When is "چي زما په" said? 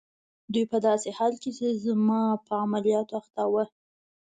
1.57-2.53